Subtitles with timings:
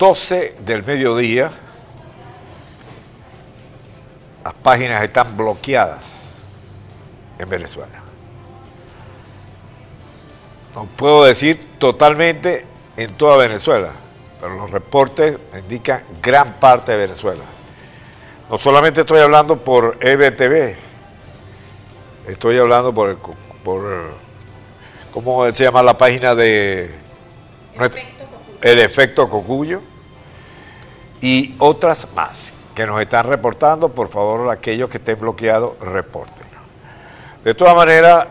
[0.00, 1.50] 12 del mediodía,
[4.42, 6.00] las páginas están bloqueadas
[7.38, 8.00] en Venezuela.
[10.74, 12.64] No puedo decir totalmente
[12.96, 13.90] en toda Venezuela,
[14.40, 17.44] pero los reportes indican gran parte de Venezuela.
[18.48, 20.76] No solamente estoy hablando por EBTV,
[22.26, 23.16] estoy hablando por, el,
[23.62, 24.14] por
[25.12, 26.90] ¿cómo se llama la página de...
[28.62, 29.89] El efecto Cocuyo.
[31.20, 36.46] Y otras más que nos están reportando, por favor, aquellos que estén bloqueados, reporten.
[37.44, 38.26] De todas maneras,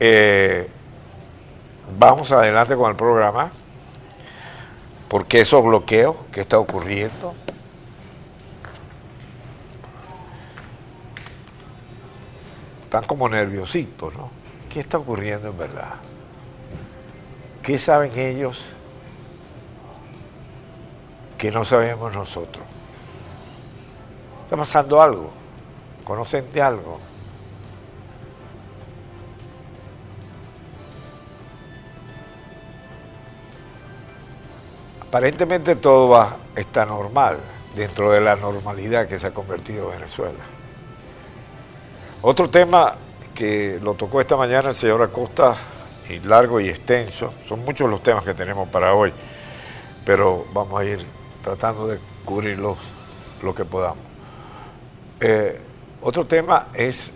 [0.00, 0.68] eh,
[1.98, 3.50] vamos adelante con el programa,
[5.08, 7.34] porque esos bloqueos que está ocurriendo,
[12.84, 14.30] están como nerviositos, ¿no?
[14.68, 15.94] ¿Qué está ocurriendo en verdad?
[17.62, 18.64] ¿Qué saben ellos
[21.44, 22.64] que no sabemos nosotros?
[24.44, 25.30] Está pasando algo,
[26.02, 26.98] conocen de algo.
[35.02, 37.36] Aparentemente todo va, está normal
[37.76, 40.44] dentro de la normalidad que se ha convertido Venezuela.
[42.22, 42.94] Otro tema
[43.34, 45.54] que lo tocó esta mañana el señor Acosta,
[46.08, 49.12] y largo y extenso, son muchos los temas que tenemos para hoy,
[50.06, 52.78] pero vamos a ir tratando de cubrirlos
[53.42, 54.04] lo que podamos.
[55.20, 55.60] Eh,
[56.02, 57.12] otro tema es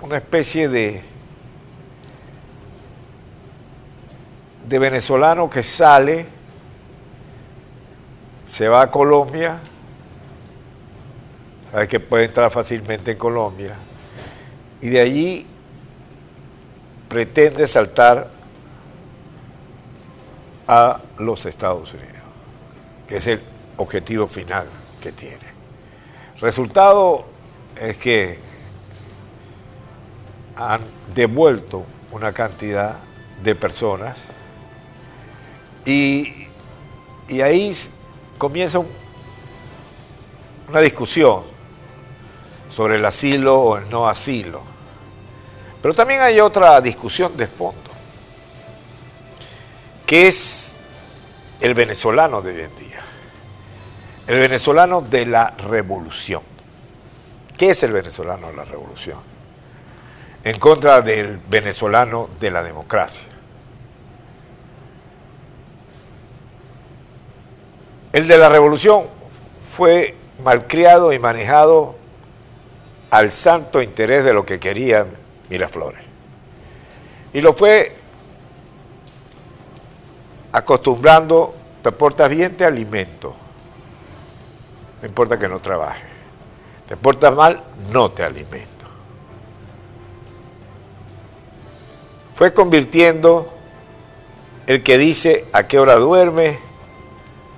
[0.00, 1.02] una especie de,
[4.68, 6.26] de venezolano que sale
[8.44, 9.58] se va a Colombia,
[11.70, 13.74] sabe que puede entrar fácilmente en Colombia,
[14.80, 15.46] y de allí
[17.08, 18.30] pretende saltar
[20.66, 22.16] a los Estados Unidos,
[23.08, 23.40] que es el
[23.78, 24.66] objetivo final
[25.00, 25.38] que tiene.
[26.40, 27.24] Resultado
[27.74, 28.38] es que
[30.56, 30.82] han
[31.14, 32.96] devuelto una cantidad
[33.42, 34.18] de personas
[35.84, 36.48] y,
[37.28, 37.74] y ahí
[38.36, 38.80] comienza
[40.68, 41.44] una discusión
[42.70, 44.62] sobre el asilo o el no asilo.
[45.80, 47.90] Pero también hay otra discusión de fondo,
[50.04, 50.67] que es
[51.60, 53.00] el venezolano de hoy en día,
[54.26, 56.42] el venezolano de la revolución.
[57.56, 59.18] ¿Qué es el venezolano de la revolución?
[60.44, 63.26] En contra del venezolano de la democracia.
[68.12, 69.04] El de la revolución
[69.76, 71.96] fue malcriado y manejado
[73.10, 75.08] al santo interés de lo que querían
[75.50, 76.04] Miraflores.
[77.32, 77.94] Y lo fue
[80.58, 83.34] acostumbrando, te portas bien, te alimento.
[85.00, 86.04] No importa que no trabajes.
[86.86, 88.86] Te portas mal, no te alimento.
[92.34, 93.52] Fue convirtiendo
[94.66, 96.58] el que dice a qué hora duerme,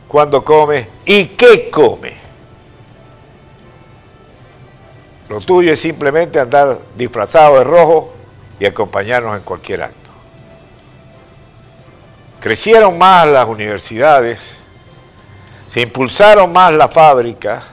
[0.09, 2.15] cuándo come y qué come.
[5.29, 8.13] Lo tuyo es simplemente andar disfrazado de rojo
[8.59, 10.00] y acompañarnos en cualquier acto.
[12.41, 14.39] Crecieron más las universidades,
[15.69, 17.65] se impulsaron más las fábricas,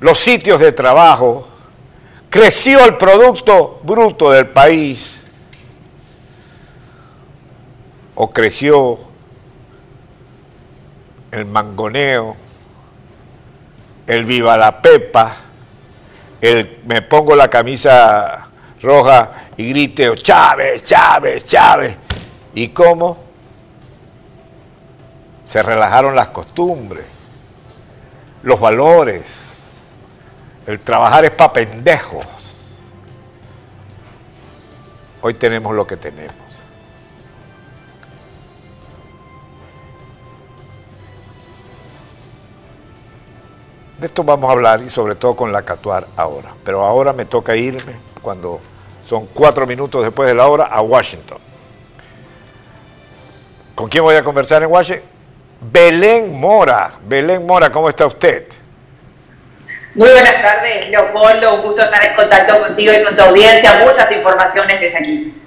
[0.00, 1.48] los sitios de trabajo,
[2.28, 5.22] creció el Producto Bruto del país,
[8.16, 8.98] o creció
[11.30, 12.36] el mangoneo,
[14.06, 15.36] el viva la pepa,
[16.40, 18.48] el me pongo la camisa
[18.82, 21.96] roja y grito Chávez, Chávez, Chávez.
[22.54, 23.16] ¿Y cómo?
[25.44, 27.04] Se relajaron las costumbres,
[28.42, 29.50] los valores,
[30.66, 32.24] el trabajar es para pendejos.
[35.22, 36.34] Hoy tenemos lo que tenemos.
[43.98, 46.54] De esto vamos a hablar y sobre todo con la Catuar ahora.
[46.64, 48.58] Pero ahora me toca irme cuando
[49.06, 51.49] son cuatro minutos después de la hora a Washington.
[53.80, 55.08] ¿Con quién voy a conversar en Washington?
[55.62, 56.92] Belén Mora.
[57.02, 58.44] Belén Mora, ¿cómo está usted?
[59.94, 61.54] Muy buenas tardes, Leopoldo.
[61.54, 63.80] Un gusto estar en contacto contigo y con tu audiencia.
[63.82, 65.42] Muchas informaciones desde aquí.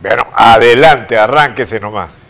[0.00, 2.25] Bueno, adelante, arránquese nomás.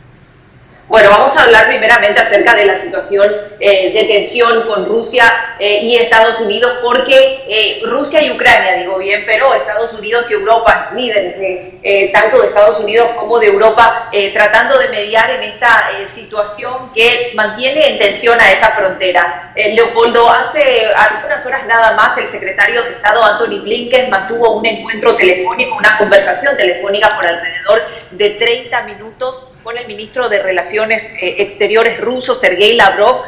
[0.88, 3.28] Bueno, vamos a hablar primeramente acerca de la situación
[3.58, 5.24] eh, de tensión con Rusia
[5.58, 10.34] eh, y Estados Unidos, porque eh, Rusia y Ucrania, digo bien, pero Estados Unidos y
[10.34, 16.92] Europa, líderes tanto de Estados Unidos como de Europa, tratando de mediar en esta situación
[16.92, 19.52] que mantiene en tensión a esa frontera.
[19.54, 25.14] Leopoldo, hace algunas horas nada más el secretario de Estado Anthony Blinken mantuvo un encuentro
[25.14, 31.34] telefónico, una conversación telefónica por alrededor de 30 minutos con el ministro de Relaciones eh,
[31.38, 33.24] Exteriores ruso, Sergei Lavrov,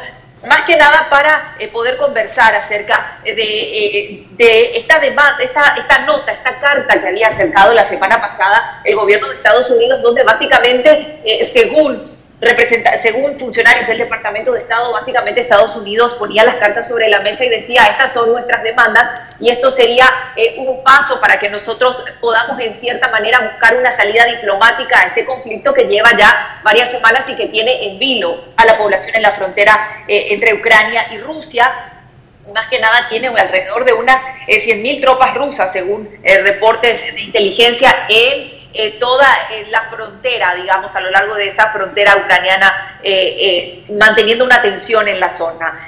[0.47, 6.07] más que nada para eh, poder conversar acerca de, eh, de esta, demanda, esta, esta
[6.07, 10.23] nota, esta carta que había acercado la semana pasada el gobierno de Estados Unidos, donde
[10.23, 16.87] básicamente, según representa, según funcionarios del Departamento de Estado, básicamente Estados Unidos ponía las cartas
[16.87, 20.07] sobre la mesa y decía, estas son nuestras demandas y esto sería
[20.37, 25.03] eh, un paso para que nosotros podamos en cierta manera buscar una salida diplomática a
[25.09, 29.17] este conflicto que lleva ya varias semanas y que tiene en vilo a la población
[29.17, 31.93] en la frontera eh, entre Ucrania y Rusia.
[32.55, 37.95] Más que nada tiene alrededor de unas 100.000 eh, tropas rusas, según reportes de inteligencia,
[38.09, 43.85] en eh, toda eh, la frontera, digamos, a lo largo de esa frontera ucraniana, eh,
[43.99, 45.87] manteniendo una tensión en la zona.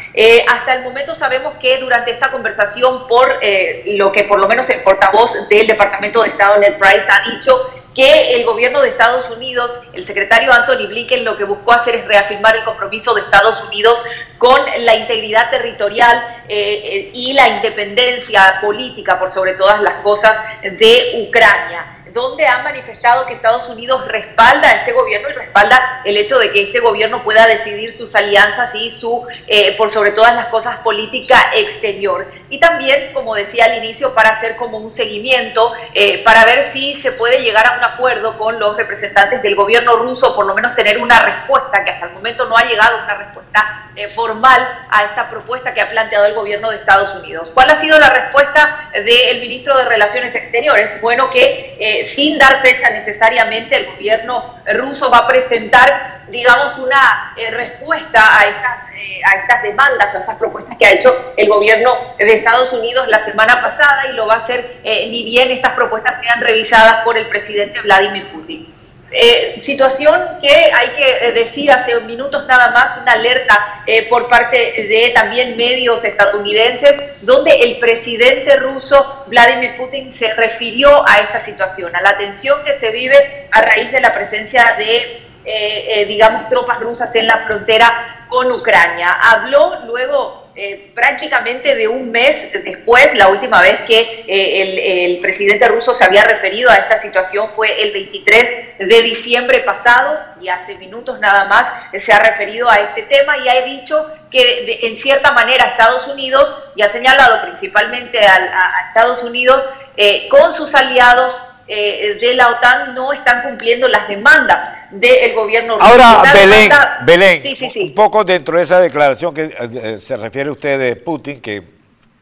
[0.48, 3.38] hasta el momento sabemos que durante esta conversación, por
[3.84, 7.70] lo que por lo menos el portavoz del Departamento de Estado, Ned Price, ha dicho,
[7.94, 12.06] que el gobierno de Estados Unidos, el secretario Anthony Blinken, lo que buscó hacer es
[12.06, 14.02] reafirmar el compromiso de Estados Unidos
[14.38, 21.99] con la integridad territorial y la independencia política, por sobre todas las cosas, de Ucrania
[22.12, 26.50] donde han manifestado que Estados Unidos respalda a este gobierno y respalda el hecho de
[26.50, 30.78] que este gobierno pueda decidir sus alianzas y su, eh, por sobre todas las cosas,
[30.78, 32.26] política exterior.
[32.48, 36.94] Y también, como decía al inicio, para hacer como un seguimiento, eh, para ver si
[37.00, 40.74] se puede llegar a un acuerdo con los representantes del gobierno ruso, por lo menos
[40.74, 45.04] tener una respuesta, que hasta el momento no ha llegado una respuesta eh, formal a
[45.04, 47.50] esta propuesta que ha planteado el gobierno de Estados Unidos.
[47.52, 51.00] ¿Cuál ha sido la respuesta del ministro de Relaciones Exteriores?
[51.00, 57.50] Bueno, que sin dar fecha necesariamente, el gobierno ruso va a presentar, digamos, una eh,
[57.50, 62.08] respuesta a estas, eh, a estas demandas, a estas propuestas que ha hecho el gobierno
[62.18, 65.72] de Estados Unidos la semana pasada y lo va a hacer eh, ni bien estas
[65.72, 68.79] propuestas sean revisadas por el presidente Vladimir Putin.
[69.12, 74.28] Eh, situación que hay que eh, decir hace minutos nada más, una alerta eh, por
[74.28, 81.40] parte de también medios estadounidenses, donde el presidente ruso Vladimir Putin se refirió a esta
[81.40, 86.78] situación, a la tensión que se vive a raíz de la presencia de, digamos, tropas
[86.78, 89.18] rusas en la frontera con Ucrania.
[89.20, 95.68] Habló luego eh, prácticamente de un mes después, la última vez que eh, el, presidente
[95.68, 100.74] ruso se había referido a esta situación fue el 23 de diciembre pasado y hace
[100.76, 101.68] minutos nada más
[102.02, 106.56] se ha referido a este tema y ha dicho que en cierta manera Estados Unidos,
[106.74, 111.34] y ha señalado principalmente a, Estados Unidos, eh, con sus aliados
[111.68, 115.86] de la OTAN no están cumpliendo las demandas del gobierno ruso.
[115.86, 116.70] Ahora, Belén,
[117.04, 117.42] Belén
[117.76, 121.62] un poco dentro de esa declaración que eh, se refiere usted de Putin, que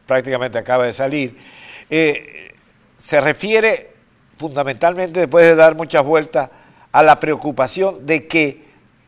[0.05, 1.37] prácticamente acaba de salir,
[1.89, 2.53] eh,
[2.97, 3.91] se refiere
[4.37, 6.49] fundamentalmente, después de dar muchas vueltas,
[6.91, 8.63] a la preocupación de que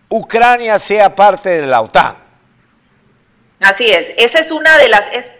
[0.09, 2.15] Ucrania sea parte de la OTAN.
[3.59, 5.31] Así es, esa es una de las, es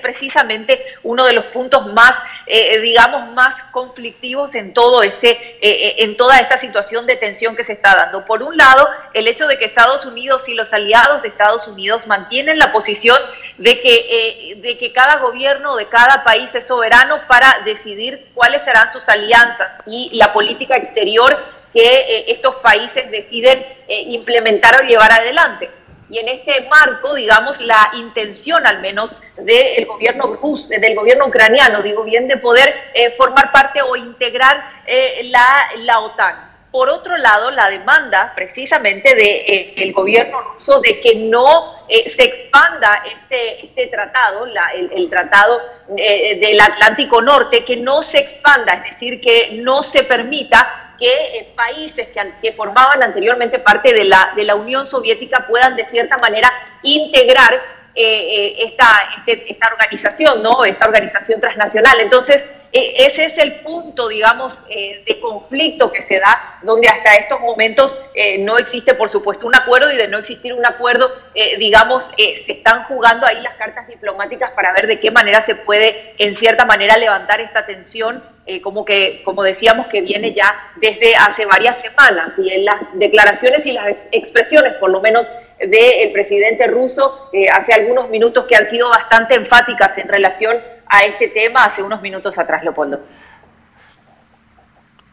[0.00, 2.12] precisamente uno de los puntos más,
[2.46, 7.54] eh, eh, digamos, más conflictivos en todo este, eh, en toda esta situación de tensión
[7.54, 8.24] que se está dando.
[8.24, 12.06] Por un lado, el hecho de que Estados Unidos y los aliados de Estados Unidos
[12.06, 13.18] mantienen la posición
[13.58, 18.90] de que, de que cada gobierno de cada país es soberano para decidir cuáles serán
[18.92, 21.36] sus alianzas y la política exterior
[21.72, 25.68] que estos países deciden implementar o llevar adelante
[26.10, 30.38] y en este marco, digamos, la intención al menos del gobierno
[30.68, 36.48] del gobierno ucraniano, digo bien, de poder eh, formar parte o integrar eh, la, OTAN.
[36.70, 42.24] Por otro lado, la demanda precisamente del de, eh, gobierno ruso de que no se
[42.24, 48.92] expanda este, este tratado, la, el, tratado del Atlántico Norte, que no se expanda, es
[48.92, 54.32] decir, que no se permita que eh, países que, que, formaban anteriormente parte de la,
[54.34, 56.52] de la Unión Soviética puedan de cierta manera
[56.82, 57.54] integrar
[58.00, 58.86] eh, eh, esta,
[59.16, 60.64] este, esta organización, ¿no?
[60.64, 62.00] esta organización transnacional.
[62.00, 67.40] Entonces, ese es el punto, digamos, eh, de conflicto que se da, donde hasta estos
[67.40, 71.56] momentos eh, no existe, por supuesto, un acuerdo y de no existir un acuerdo, eh,
[71.58, 76.14] digamos, se están jugando ahí las cartas diplomáticas para ver de qué manera se puede,
[76.18, 78.22] en cierta manera, levantar esta tensión,
[78.62, 83.66] como que, como decíamos, que viene ya desde hace varias semanas y en las declaraciones
[83.66, 85.26] y las expresiones, por lo menos
[85.58, 91.28] del presidente ruso hace algunos minutos que han sido bastante enfáticas en relación a este
[91.28, 93.00] tema hace unos minutos atrás, Leopoldo.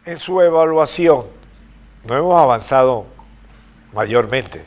[0.06, 1.26] En su evaluación,
[2.04, 3.06] no hemos avanzado
[3.92, 4.64] mayormente,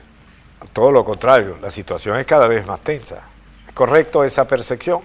[0.72, 3.22] todo lo contrario, la situación es cada vez más tensa.
[3.66, 5.00] ¿Es correcto esa percepción?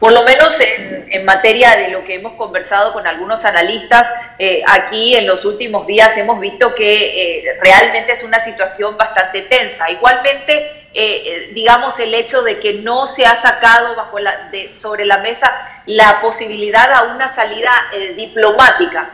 [0.00, 5.14] Por lo menos en, materia de lo que hemos conversado con algunos analistas, eh, aquí
[5.14, 9.90] en los últimos días hemos visto que eh, realmente es una situación bastante tensa.
[9.90, 15.18] Igualmente, eh, digamos, el hecho de que no se ha sacado bajo la, sobre la
[15.18, 15.52] mesa
[15.84, 17.70] la posibilidad a una salida
[18.16, 19.10] diplomática.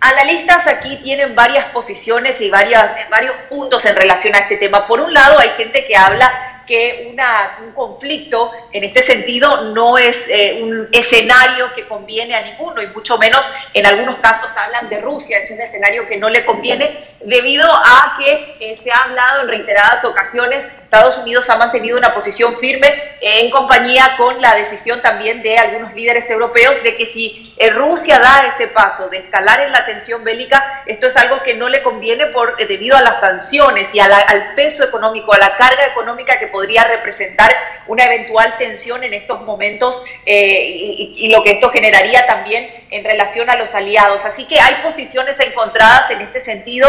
[0.00, 4.88] Analistas aquí tienen varias posiciones y varias, varios puntos en relación a este tema.
[4.88, 9.96] Por un lado, hay gente que habla que una, un conflicto en este sentido no
[9.96, 14.88] es eh, un escenario que conviene a ninguno y mucho menos en algunos casos hablan
[14.88, 19.42] de Rusia, es un escenario que no le conviene debido a que se ha hablado
[19.42, 22.86] en reiteradas ocasiones Estados Unidos ha mantenido una posición firme
[23.20, 28.20] en compañía con la decisión también de algunos líderes europeos de que si eh, Rusia
[28.20, 31.82] da ese paso de escalar en la tensión bélica, esto es algo que no le
[31.82, 36.38] conviene por, eh, debido a las sanciones y al peso económico, a la carga económica
[36.38, 37.50] que podría representar
[37.88, 43.04] una eventual tensión en estos momentos eh, y, y lo que esto generaría también en
[43.04, 44.24] relación a los aliados.
[44.24, 46.88] Así que hay posiciones encontradas en este sentido.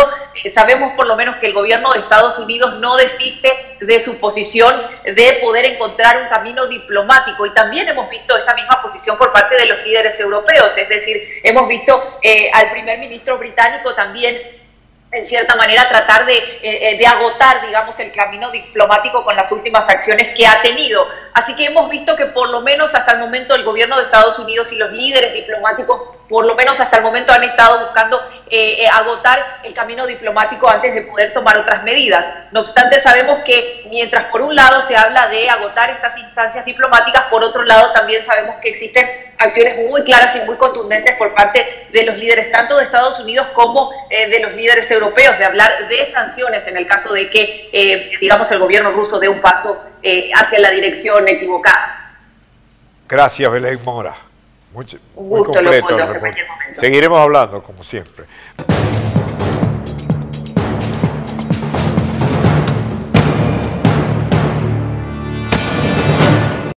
[0.53, 4.75] sabemos por lo menos que el gobierno de Estados Unidos no desiste de su posición
[5.05, 7.45] de poder encontrar un camino diplomático.
[7.45, 11.41] Y también hemos visto esta misma posición por parte de los líderes europeos, es decir,
[11.43, 14.37] hemos visto eh, al primer ministro británico también
[15.09, 19.49] en cierta manera tratar de, eh, eh, de, agotar, digamos, el camino diplomático con las
[19.53, 21.07] últimas acciones que ha tenido.
[21.33, 24.37] Así que hemos visto que por lo menos hasta el momento el gobierno de Estados
[24.37, 28.83] Unidos y los líderes diplomáticos por lo menos hasta el momento han estado buscando eh,
[28.83, 32.25] eh, agotar el camino diplomático antes de poder tomar otras medidas.
[32.51, 37.23] No obstante, sabemos que mientras por un lado se habla de agotar estas instancias diplomáticas,
[37.23, 41.87] por otro lado también sabemos que existen acciones muy claras y muy contundentes por parte
[41.91, 45.87] de los líderes, tanto de Estados Unidos como eh, de los líderes europeos, de hablar
[45.89, 49.83] de sanciones en el caso de que, digamos, el gobierno ruso dé un paso
[50.35, 52.15] hacia la dirección equivocada.
[53.07, 54.26] Gracias, Belén Mora.
[54.73, 56.41] Muy, muy completo el reporte.
[56.73, 58.25] Seguiremos hablando, como siempre.